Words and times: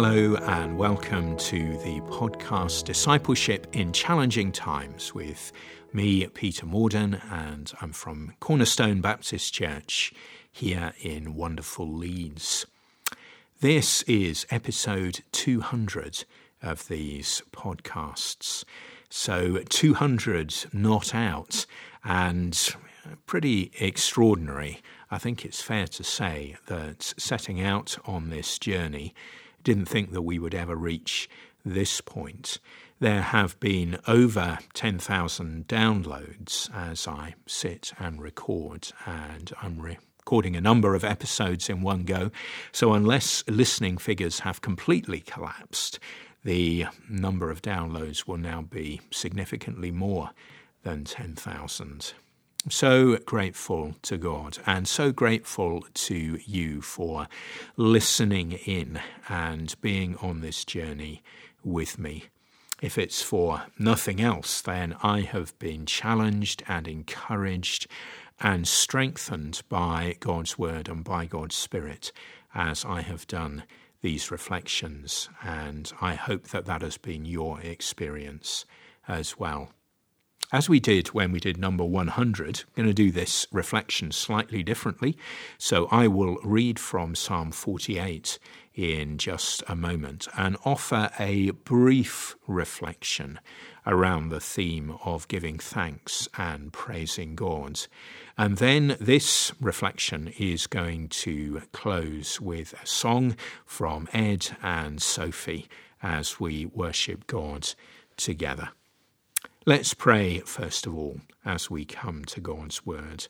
Hello, 0.00 0.36
and 0.36 0.78
welcome 0.78 1.36
to 1.38 1.76
the 1.78 2.00
podcast 2.02 2.84
Discipleship 2.84 3.66
in 3.72 3.92
Challenging 3.92 4.52
Times 4.52 5.12
with 5.12 5.50
me, 5.92 6.24
Peter 6.28 6.66
Morden, 6.66 7.20
and 7.28 7.72
I'm 7.82 7.90
from 7.90 8.32
Cornerstone 8.38 9.00
Baptist 9.00 9.52
Church 9.52 10.12
here 10.52 10.92
in 11.00 11.34
wonderful 11.34 11.92
Leeds. 11.92 12.64
This 13.60 14.02
is 14.02 14.46
episode 14.52 15.24
200 15.32 16.24
of 16.62 16.86
these 16.86 17.42
podcasts. 17.50 18.62
So, 19.10 19.64
200 19.68 20.66
not 20.72 21.12
out, 21.12 21.66
and 22.04 22.76
pretty 23.26 23.72
extraordinary. 23.80 24.80
I 25.10 25.18
think 25.18 25.44
it's 25.44 25.60
fair 25.60 25.88
to 25.88 26.04
say 26.04 26.56
that 26.68 27.14
setting 27.18 27.60
out 27.60 27.98
on 28.04 28.30
this 28.30 28.60
journey 28.60 29.12
didn't 29.68 29.84
think 29.84 30.12
that 30.12 30.22
we 30.22 30.38
would 30.38 30.54
ever 30.54 30.74
reach 30.74 31.28
this 31.62 32.00
point. 32.00 32.58
There 33.00 33.20
have 33.20 33.60
been 33.60 33.98
over 34.06 34.60
10,000 34.72 35.68
downloads 35.68 36.74
as 36.74 37.06
I 37.06 37.34
sit 37.44 37.92
and 37.98 38.18
record, 38.18 38.90
and 39.04 39.52
I'm 39.60 39.78
recording 39.78 40.56
a 40.56 40.62
number 40.62 40.94
of 40.94 41.04
episodes 41.04 41.68
in 41.68 41.82
one 41.82 42.04
go. 42.04 42.30
So, 42.72 42.94
unless 42.94 43.44
listening 43.46 43.98
figures 43.98 44.40
have 44.40 44.62
completely 44.62 45.20
collapsed, 45.20 45.98
the 46.44 46.86
number 47.06 47.50
of 47.50 47.60
downloads 47.60 48.26
will 48.26 48.38
now 48.38 48.62
be 48.62 49.02
significantly 49.10 49.90
more 49.90 50.30
than 50.82 51.04
10,000 51.04 52.14
so 52.68 53.16
grateful 53.18 53.94
to 54.02 54.18
God 54.18 54.58
and 54.66 54.86
so 54.86 55.12
grateful 55.12 55.84
to 55.94 56.38
you 56.44 56.82
for 56.82 57.28
listening 57.76 58.52
in 58.52 59.00
and 59.28 59.74
being 59.80 60.16
on 60.16 60.40
this 60.40 60.64
journey 60.64 61.22
with 61.64 61.98
me. 61.98 62.24
If 62.80 62.98
it's 62.98 63.22
for 63.22 63.62
nothing 63.78 64.20
else, 64.20 64.60
then 64.60 64.96
I 65.02 65.22
have 65.22 65.58
been 65.58 65.86
challenged 65.86 66.62
and 66.68 66.86
encouraged 66.86 67.86
and 68.40 68.68
strengthened 68.68 69.62
by 69.68 70.16
God's 70.20 70.58
Word 70.58 70.88
and 70.88 71.02
by 71.02 71.26
God's 71.26 71.56
Spirit 71.56 72.12
as 72.54 72.84
I 72.84 73.00
have 73.00 73.26
done 73.26 73.64
these 74.00 74.30
reflections. 74.30 75.28
And 75.42 75.92
I 76.00 76.14
hope 76.14 76.48
that 76.48 76.66
that 76.66 76.82
has 76.82 76.98
been 76.98 77.24
your 77.24 77.60
experience 77.60 78.64
as 79.08 79.38
well. 79.38 79.70
As 80.50 80.66
we 80.66 80.80
did 80.80 81.08
when 81.08 81.30
we 81.30 81.40
did 81.40 81.58
number 81.58 81.84
100, 81.84 82.60
I'm 82.60 82.72
going 82.74 82.88
to 82.88 82.94
do 82.94 83.10
this 83.10 83.46
reflection 83.52 84.12
slightly 84.12 84.62
differently. 84.62 85.18
So 85.58 85.88
I 85.90 86.08
will 86.08 86.38
read 86.42 86.78
from 86.78 87.14
Psalm 87.14 87.50
48 87.50 88.38
in 88.74 89.18
just 89.18 89.62
a 89.68 89.76
moment 89.76 90.26
and 90.38 90.56
offer 90.64 91.10
a 91.18 91.50
brief 91.50 92.34
reflection 92.46 93.40
around 93.86 94.30
the 94.30 94.40
theme 94.40 94.96
of 95.04 95.28
giving 95.28 95.58
thanks 95.58 96.28
and 96.38 96.72
praising 96.72 97.34
God. 97.34 97.80
And 98.38 98.56
then 98.56 98.96
this 98.98 99.52
reflection 99.60 100.32
is 100.38 100.66
going 100.66 101.08
to 101.08 101.60
close 101.72 102.40
with 102.40 102.72
a 102.82 102.86
song 102.86 103.36
from 103.66 104.08
Ed 104.14 104.56
and 104.62 105.02
Sophie 105.02 105.68
as 106.02 106.40
we 106.40 106.64
worship 106.64 107.26
God 107.26 107.74
together. 108.16 108.70
Let's 109.68 109.92
pray, 109.92 110.38
first 110.38 110.86
of 110.86 110.96
all, 110.96 111.20
as 111.44 111.70
we 111.70 111.84
come 111.84 112.24
to 112.24 112.40
God's 112.40 112.86
Word. 112.86 113.28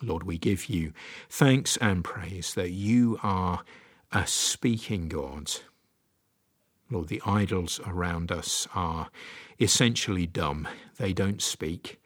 Lord, 0.00 0.22
we 0.22 0.38
give 0.38 0.66
you 0.66 0.92
thanks 1.28 1.76
and 1.78 2.04
praise 2.04 2.54
that 2.54 2.70
you 2.70 3.18
are 3.20 3.64
a 4.12 4.28
speaking 4.28 5.08
God. 5.08 5.50
Lord, 6.88 7.08
the 7.08 7.20
idols 7.26 7.80
around 7.84 8.30
us 8.30 8.68
are 8.76 9.10
essentially 9.58 10.28
dumb, 10.28 10.68
they 10.96 11.12
don't 11.12 11.42
speak. 11.42 12.00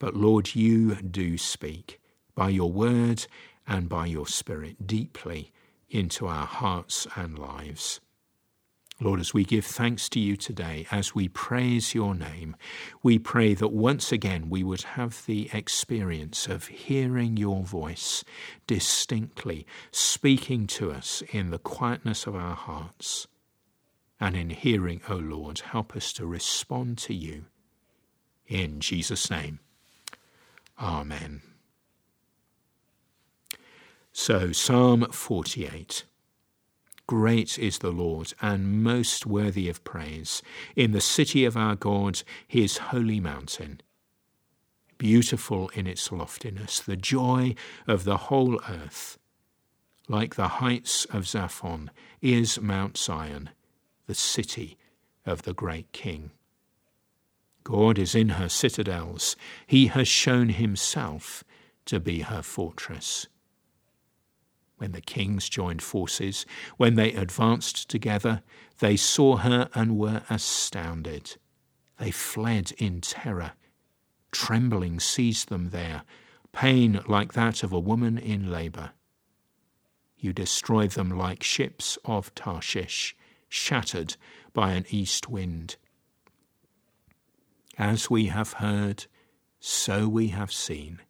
But 0.00 0.16
Lord, 0.16 0.56
you 0.56 0.96
do 0.96 1.38
speak 1.38 2.00
by 2.34 2.48
your 2.48 2.72
word 2.72 3.24
and 3.68 3.88
by 3.88 4.06
your 4.06 4.26
spirit 4.26 4.84
deeply 4.84 5.52
into 5.88 6.26
our 6.26 6.46
hearts 6.46 7.06
and 7.14 7.38
lives. 7.38 8.00
Lord, 9.02 9.18
as 9.18 9.34
we 9.34 9.44
give 9.44 9.64
thanks 9.64 10.08
to 10.10 10.20
you 10.20 10.36
today, 10.36 10.86
as 10.92 11.12
we 11.12 11.26
praise 11.26 11.92
your 11.92 12.14
name, 12.14 12.54
we 13.02 13.18
pray 13.18 13.52
that 13.52 13.72
once 13.72 14.12
again 14.12 14.48
we 14.48 14.62
would 14.62 14.82
have 14.82 15.26
the 15.26 15.50
experience 15.52 16.46
of 16.46 16.68
hearing 16.68 17.36
your 17.36 17.64
voice 17.64 18.22
distinctly, 18.68 19.66
speaking 19.90 20.68
to 20.68 20.92
us 20.92 21.20
in 21.32 21.50
the 21.50 21.58
quietness 21.58 22.28
of 22.28 22.36
our 22.36 22.54
hearts. 22.54 23.26
And 24.20 24.36
in 24.36 24.50
hearing, 24.50 25.00
O 25.08 25.16
Lord, 25.16 25.58
help 25.58 25.96
us 25.96 26.12
to 26.12 26.24
respond 26.24 26.96
to 26.98 27.14
you. 27.14 27.46
In 28.46 28.78
Jesus' 28.78 29.28
name. 29.28 29.58
Amen. 30.80 31.42
So, 34.12 34.52
Psalm 34.52 35.06
48. 35.10 36.04
Great 37.06 37.58
is 37.58 37.78
the 37.78 37.90
Lord, 37.90 38.32
and 38.40 38.82
most 38.82 39.26
worthy 39.26 39.68
of 39.68 39.84
praise, 39.84 40.42
in 40.76 40.92
the 40.92 41.00
city 41.00 41.44
of 41.44 41.56
our 41.56 41.74
God, 41.74 42.22
his 42.46 42.78
holy 42.78 43.20
mountain. 43.20 43.80
Beautiful 44.98 45.68
in 45.70 45.86
its 45.86 46.12
loftiness, 46.12 46.80
the 46.80 46.96
joy 46.96 47.54
of 47.86 48.04
the 48.04 48.16
whole 48.16 48.60
earth. 48.68 49.18
Like 50.08 50.36
the 50.36 50.48
heights 50.48 51.04
of 51.06 51.24
Zaphon 51.24 51.88
is 52.20 52.60
Mount 52.60 52.96
Zion, 52.96 53.50
the 54.06 54.14
city 54.14 54.78
of 55.26 55.42
the 55.42 55.54
great 55.54 55.90
King. 55.92 56.30
God 57.64 57.98
is 57.98 58.14
in 58.14 58.30
her 58.30 58.48
citadels. 58.48 59.36
He 59.66 59.88
has 59.88 60.08
shown 60.08 60.50
himself 60.50 61.44
to 61.86 62.00
be 62.00 62.20
her 62.20 62.42
fortress 62.42 63.26
when 64.82 64.90
the 64.90 65.00
kings 65.00 65.48
joined 65.48 65.80
forces, 65.80 66.44
when 66.76 66.96
they 66.96 67.12
advanced 67.12 67.88
together, 67.88 68.42
they 68.80 68.96
saw 68.96 69.36
her 69.36 69.68
and 69.76 69.96
were 69.96 70.22
astounded. 70.28 71.36
They 72.00 72.10
fled 72.10 72.72
in 72.78 73.00
terror. 73.00 73.52
Trembling 74.32 74.98
seized 74.98 75.50
them 75.50 75.70
there, 75.70 76.02
pain 76.50 77.00
like 77.06 77.34
that 77.34 77.62
of 77.62 77.72
a 77.72 77.78
woman 77.78 78.18
in 78.18 78.50
labour. 78.50 78.90
You 80.18 80.32
destroy 80.32 80.88
them 80.88 81.16
like 81.16 81.44
ships 81.44 81.96
of 82.04 82.34
Tarshish, 82.34 83.14
shattered 83.48 84.16
by 84.52 84.72
an 84.72 84.84
east 84.90 85.28
wind. 85.28 85.76
As 87.78 88.10
we 88.10 88.26
have 88.26 88.54
heard, 88.54 89.06
so 89.60 90.08
we 90.08 90.28
have 90.28 90.50
seen 90.50 91.02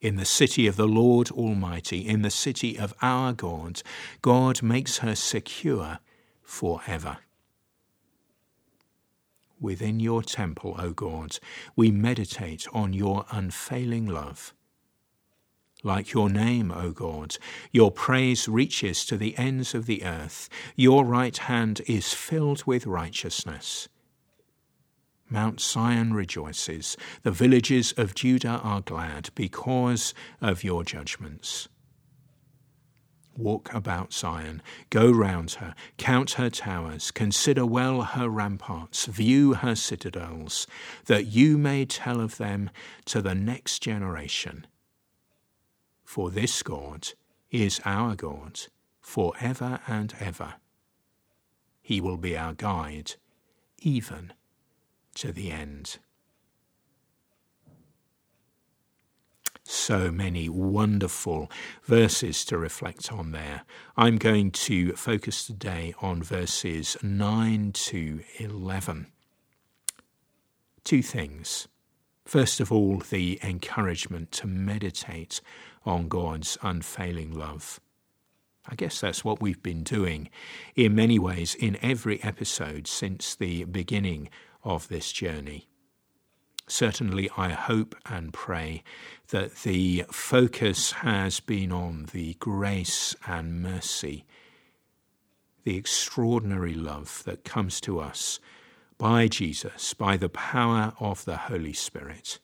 in 0.00 0.16
the 0.16 0.24
city 0.24 0.66
of 0.66 0.76
the 0.76 0.86
Lord 0.86 1.30
Almighty, 1.30 2.06
in 2.06 2.22
the 2.22 2.30
city 2.30 2.78
of 2.78 2.94
our 3.02 3.32
God, 3.32 3.82
God 4.22 4.62
makes 4.62 4.98
her 4.98 5.14
secure 5.14 5.98
forever. 6.42 7.18
Within 9.60 10.00
your 10.00 10.22
temple, 10.22 10.76
O 10.78 10.90
God, 10.90 11.38
we 11.74 11.90
meditate 11.90 12.66
on 12.72 12.92
your 12.92 13.24
unfailing 13.30 14.06
love. 14.06 14.52
Like 15.82 16.12
your 16.12 16.28
name, 16.28 16.70
O 16.70 16.90
God, 16.90 17.36
your 17.72 17.90
praise 17.90 18.48
reaches 18.48 19.04
to 19.06 19.16
the 19.16 19.36
ends 19.38 19.74
of 19.74 19.86
the 19.86 20.04
earth. 20.04 20.48
Your 20.74 21.04
right 21.04 21.36
hand 21.36 21.80
is 21.86 22.12
filled 22.12 22.64
with 22.64 22.86
righteousness. 22.86 23.88
Mount 25.28 25.60
Zion 25.60 26.12
rejoices, 26.12 26.96
the 27.22 27.32
villages 27.32 27.92
of 27.96 28.14
Judah 28.14 28.60
are 28.62 28.80
glad 28.80 29.30
because 29.34 30.14
of 30.40 30.62
your 30.62 30.84
judgments. 30.84 31.68
Walk 33.36 33.72
about 33.74 34.12
Zion, 34.14 34.62
go 34.88 35.10
round 35.10 35.52
her, 35.52 35.74
count 35.98 36.32
her 36.32 36.48
towers, 36.48 37.10
consider 37.10 37.66
well 37.66 38.02
her 38.02 38.28
ramparts, 38.28 39.06
view 39.06 39.54
her 39.54 39.74
citadels, 39.74 40.66
that 41.04 41.26
you 41.26 41.58
may 41.58 41.84
tell 41.84 42.20
of 42.20 42.38
them 42.38 42.70
to 43.06 43.20
the 43.20 43.34
next 43.34 43.80
generation. 43.80 44.66
For 46.04 46.30
this 46.30 46.62
God 46.62 47.08
is 47.50 47.80
our 47.84 48.14
God 48.14 48.60
for 49.00 49.34
ever 49.40 49.80
and 49.86 50.14
ever. 50.18 50.54
He 51.82 52.00
will 52.00 52.16
be 52.16 52.36
our 52.36 52.54
guide, 52.54 53.14
even 53.78 54.32
to 55.16 55.32
the 55.32 55.50
end. 55.50 55.98
So 59.68 60.12
many 60.12 60.48
wonderful 60.48 61.50
verses 61.82 62.44
to 62.46 62.56
reflect 62.56 63.10
on 63.12 63.32
there. 63.32 63.64
I'm 63.96 64.16
going 64.16 64.52
to 64.52 64.92
focus 64.92 65.44
today 65.44 65.92
on 66.00 66.22
verses 66.22 66.96
9 67.02 67.72
to 67.72 68.20
11. 68.38 69.08
Two 70.84 71.02
things. 71.02 71.66
First 72.24 72.60
of 72.60 72.70
all, 72.70 72.98
the 72.98 73.40
encouragement 73.42 74.30
to 74.32 74.46
meditate 74.46 75.40
on 75.84 76.06
God's 76.06 76.56
unfailing 76.62 77.32
love. 77.32 77.80
I 78.68 78.74
guess 78.74 79.00
that's 79.00 79.24
what 79.24 79.40
we've 79.40 79.62
been 79.62 79.82
doing 79.82 80.28
in 80.74 80.94
many 80.94 81.18
ways 81.18 81.54
in 81.54 81.76
every 81.82 82.22
episode 82.22 82.86
since 82.86 83.34
the 83.34 83.64
beginning 83.64 84.28
of 84.66 84.88
this 84.88 85.12
journey. 85.12 85.68
Certainly, 86.68 87.30
I 87.36 87.50
hope 87.50 87.94
and 88.06 88.32
pray 88.32 88.82
that 89.28 89.54
the 89.62 90.04
focus 90.10 90.92
has 90.92 91.38
been 91.38 91.70
on 91.70 92.08
the 92.12 92.34
grace 92.34 93.14
and 93.26 93.62
mercy, 93.62 94.24
the 95.62 95.76
extraordinary 95.76 96.74
love 96.74 97.22
that 97.24 97.44
comes 97.44 97.80
to 97.82 98.00
us 98.00 98.40
by 98.98 99.28
Jesus, 99.28 99.94
by 99.94 100.16
the 100.16 100.28
power 100.28 100.92
of 100.98 101.24
the 101.24 101.36
Holy 101.36 101.72
Spirit. 101.72 102.40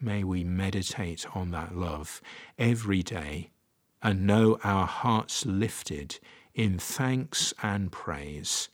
May 0.00 0.24
we 0.24 0.42
meditate 0.42 1.26
on 1.36 1.50
that 1.50 1.76
love 1.76 2.22
every 2.58 3.02
day 3.02 3.50
and 4.02 4.26
know 4.26 4.58
our 4.64 4.86
hearts 4.86 5.44
lifted 5.44 6.18
in 6.54 6.78
thanks 6.78 7.52
and 7.62 7.92
praise 7.92 8.70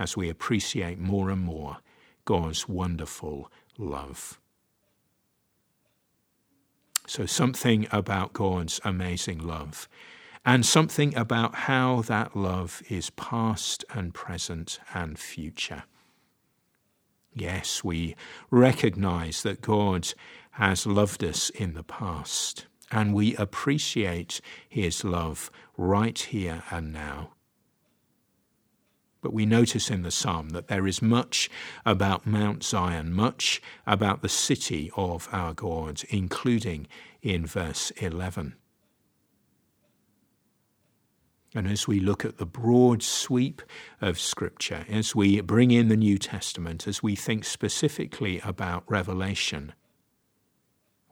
as 0.00 0.16
we 0.16 0.30
appreciate 0.30 0.98
more 0.98 1.30
and 1.30 1.42
more 1.42 1.76
God's 2.24 2.66
wonderful 2.68 3.50
love. 3.78 4.40
So, 7.06 7.26
something 7.26 7.86
about 7.92 8.32
God's 8.32 8.80
amazing 8.84 9.38
love, 9.46 9.88
and 10.44 10.64
something 10.64 11.14
about 11.16 11.54
how 11.54 12.02
that 12.02 12.34
love 12.34 12.82
is 12.88 13.10
past 13.10 13.84
and 13.92 14.14
present 14.14 14.80
and 14.94 15.18
future. 15.18 15.84
Yes, 17.34 17.84
we 17.84 18.16
recognize 18.50 19.42
that 19.42 19.60
God 19.60 20.08
has 20.52 20.86
loved 20.86 21.22
us 21.22 21.50
in 21.50 21.74
the 21.74 21.84
past 21.84 22.66
and 22.90 23.14
we 23.14 23.36
appreciate 23.36 24.40
His 24.68 25.04
love 25.04 25.50
right 25.76 26.18
here 26.18 26.62
and 26.70 26.92
now. 26.92 27.30
But 29.22 29.34
we 29.34 29.44
notice 29.44 29.90
in 29.90 30.02
the 30.02 30.10
psalm 30.10 30.50
that 30.50 30.68
there 30.68 30.86
is 30.86 31.02
much 31.02 31.50
about 31.84 32.26
Mount 32.26 32.62
Zion, 32.64 33.12
much 33.12 33.60
about 33.86 34.22
the 34.22 34.28
city 34.28 34.90
of 34.96 35.28
our 35.30 35.52
God, 35.52 36.02
including 36.08 36.86
in 37.20 37.44
verse 37.44 37.90
11. 37.92 38.54
And 41.54 41.66
as 41.66 41.88
we 41.88 41.98
look 41.98 42.24
at 42.24 42.38
the 42.38 42.46
broad 42.46 43.02
sweep 43.02 43.60
of 44.00 44.20
Scripture, 44.20 44.86
as 44.88 45.16
we 45.16 45.40
bring 45.40 45.72
in 45.72 45.88
the 45.88 45.96
New 45.96 46.16
Testament, 46.16 46.86
as 46.86 47.02
we 47.02 47.16
think 47.16 47.44
specifically 47.44 48.40
about 48.44 48.84
Revelation, 48.86 49.72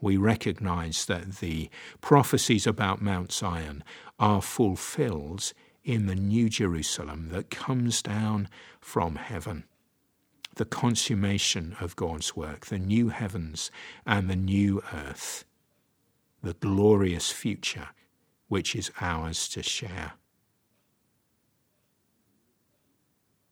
we 0.01 0.17
recognize 0.17 1.07
that 1.07 1.39
the 1.39 1.69
prophecies 2.01 2.69
about 2.69 3.03
Mount 3.03 3.33
Zion 3.33 3.83
are 4.21 4.41
fulfilled 4.41 5.53
in 5.85 6.07
the 6.07 6.15
New 6.15 6.49
Jerusalem 6.49 7.29
that 7.31 7.51
comes 7.51 8.03
down 8.03 8.49
from 8.81 9.17
heaven. 9.17 9.65
The 10.57 10.65
consummation 10.65 11.77
of 11.81 11.97
God's 11.97 12.35
work, 12.35 12.67
the 12.67 12.79
new 12.79 13.09
heavens 13.09 13.71
and 14.05 14.29
the 14.29 14.37
new 14.37 14.83
earth, 14.93 15.45
the 16.43 16.55
glorious 16.55 17.31
future 17.31 17.89
which 18.49 18.75
is 18.75 18.91
ours 19.01 19.49
to 19.51 19.63
share. 19.63 20.13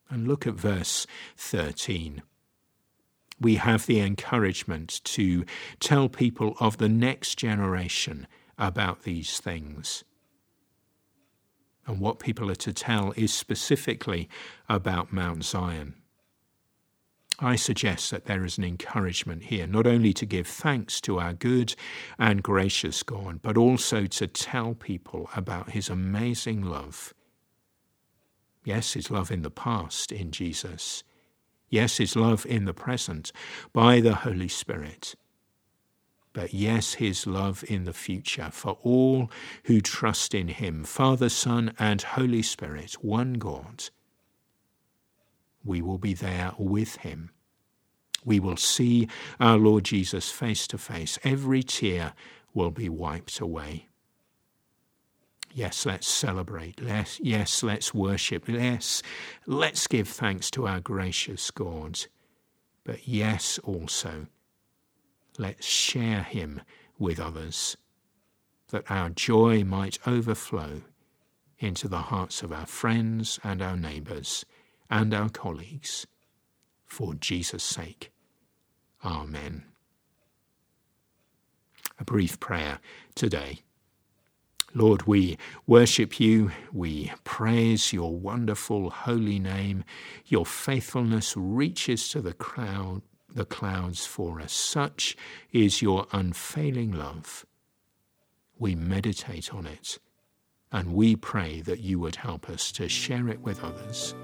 And 0.08 0.26
look 0.26 0.46
at 0.46 0.55
verse 0.55 1.06
13 1.37 2.22
we 3.40 3.56
have 3.56 3.87
the 3.87 4.00
encouragement 4.00 5.00
to 5.05 5.44
tell 5.81 6.08
people 6.08 6.56
of 6.58 6.79
the 6.79 6.88
next 6.88 7.37
generation 7.37 8.26
about 8.58 9.02
these 9.02 9.38
things. 9.40 10.05
And 11.87 12.00
what 12.00 12.19
people 12.19 12.50
are 12.50 12.56
to 12.56 12.73
tell 12.73 13.12
is 13.17 13.33
specifically 13.33 14.29
about 14.69 15.12
Mount 15.12 15.44
Zion. 15.44 15.94
I 17.38 17.56
suggest 17.56 18.11
that 18.11 18.25
there 18.25 18.44
is 18.44 18.56
an 18.56 18.65
encouragement 18.65 19.44
here, 19.44 19.67
not 19.67 19.87
only 19.87 20.12
to 20.15 20.27
give 20.27 20.47
thanks 20.47 21.00
to 21.03 21.19
our 21.19 21.35
good 21.35 21.75
and 22.19 22.43
gracious 22.43 23.03
God, 23.03 23.41
but 23.43 23.56
also 23.56 24.06
to 24.06 24.27
tell 24.27 24.75
people 24.75 25.29
about 25.37 25.71
his 25.71 25.91
amazing 25.91 26.62
love. 26.62 27.12
Yes, 28.65 28.94
his 28.94 29.11
love 29.11 29.31
in 29.31 29.43
the 29.43 29.50
past 29.50 30.11
in 30.11 30.32
Jesus 30.32 31.05
Yes, 31.69 31.97
his 31.97 32.15
love 32.15 32.47
in 32.47 32.65
the 32.65 32.75
present 32.75 33.32
by 33.73 34.00
the 34.00 34.15
Holy 34.15 34.49
Spirit. 34.49 35.17
But 36.37 36.53
yes, 36.53 36.93
his 36.93 37.27
love 37.27 37.65
in 37.67 37.85
the 37.85 37.94
future 37.94 38.50
for 38.53 38.77
all 38.83 39.31
who 39.65 39.81
trust 39.81 40.35
in 40.35 40.49
him, 40.49 40.85
Father, 40.85 41.31
Son, 41.31 41.73
and 41.79 42.03
Holy 42.03 42.43
Spirit, 42.43 42.93
one 43.00 43.35
God. 43.35 43.85
We 45.65 45.81
will 45.81 45.97
be 45.97 46.12
there 46.12 46.53
with 46.59 46.97
him. 46.97 47.31
We 48.23 48.38
will 48.38 48.59
see 48.59 49.09
our 49.41 49.56
Lord 49.56 49.85
Jesus 49.85 50.31
face 50.31 50.67
to 50.67 50.77
face. 50.77 51.19
Every 51.25 51.62
tear 51.62 52.12
will 52.53 52.71
be 52.71 52.91
wiped 52.91 53.41
away. 53.41 53.89
Yes, 55.55 55.87
let's 55.87 56.06
celebrate. 56.06 56.82
Let's, 56.82 57.19
yes, 57.19 57.62
let's 57.62 57.94
worship. 57.94 58.47
Yes, 58.47 59.03
let's 59.47 59.87
give 59.87 60.09
thanks 60.09 60.50
to 60.50 60.67
our 60.67 60.81
gracious 60.81 61.50
God. 61.50 61.99
But 62.85 63.09
yes, 63.09 63.59
also, 63.65 64.27
let's 65.38 65.67
share 65.67 66.23
him 66.23 66.62
with 66.99 67.21
others, 67.21 67.77
that 68.71 68.91
our 68.91 69.11
joy 69.11 69.65
might 69.65 69.99
overflow 70.06 70.83
into 71.59 71.88
the 71.88 71.99
hearts 71.99 72.43
of 72.43 72.53
our 72.53 72.67
friends 72.67 73.38
and 73.43 73.62
our 73.62 73.77
neighbours 73.77 74.44
and 74.91 75.15
our 75.15 75.29
colleagues. 75.29 76.06
For 76.85 77.15
Jesus' 77.15 77.65
sake. 77.65 78.12
Amen. 79.05 79.65
A 81.99 82.05
brief 82.05 82.39
prayer 82.41 82.79
today. 83.15 83.61
Lord, 84.75 85.06
we 85.06 85.39
worship 85.67 86.21
you, 86.21 86.50
we 86.71 87.11
praise 87.25 87.94
your 87.94 88.15
wonderful 88.15 88.91
holy 88.91 89.39
name. 89.39 89.85
Your 90.27 90.44
faithfulness 90.44 91.34
reaches 91.34 92.10
to 92.10 92.20
the 92.20 92.34
cloud, 92.34 93.01
the 93.36 93.44
clouds 93.44 94.05
for 94.05 94.40
us. 94.40 94.52
Such 94.52 95.16
is 95.52 95.82
your 95.82 96.06
unfailing 96.12 96.90
love. 96.90 97.46
We 98.58 98.74
meditate 98.74 99.55
on 99.55 99.66
it, 99.66 99.98
and 100.72 100.94
we 100.94 101.14
pray 101.14 101.60
that 101.60 101.81
you 101.81 102.00
would 102.00 102.16
help 102.16 102.48
us 102.48 102.72
to 102.72 102.88
share 102.88 103.28
it 103.28 103.40
with 103.43 103.62
others. 103.62 104.14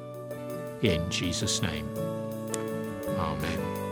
In 0.81 1.09
Jesus' 1.11 1.63
name, 1.63 1.89
Amen. 3.19 3.83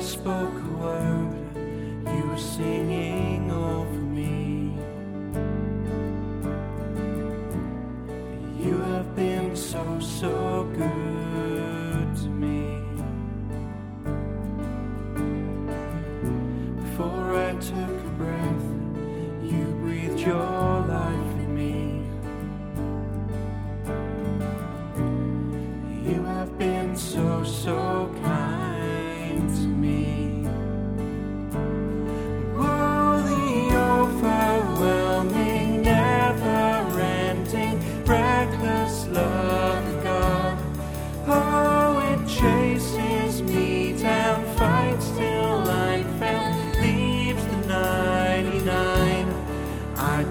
spoke 0.00 0.54
a 0.54 0.76
word, 0.80 1.37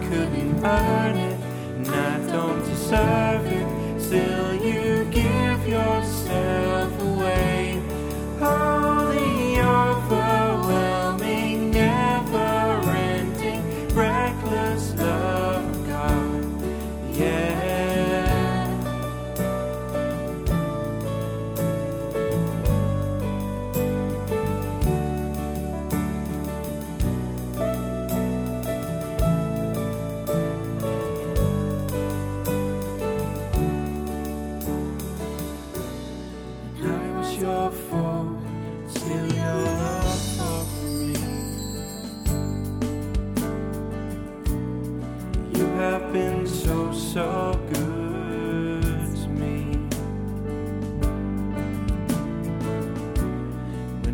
couldn't 0.10 0.64
earn 0.64 1.18
it, 1.18 1.40
and 1.76 1.88
I 1.90 2.32
don't 2.32 2.64
deserve 2.64 3.46
it. 3.46 4.02
Still, 4.02 4.57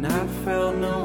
When 0.03 0.11
I 0.11 0.27
felt 0.43 0.75
no 0.75 1.02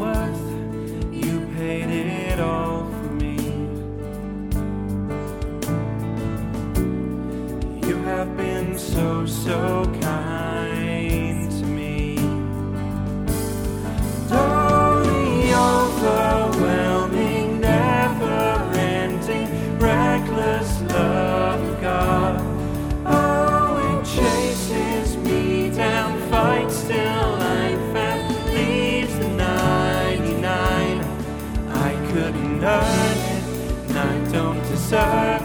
don't 34.90 35.37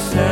yourself 0.00 0.29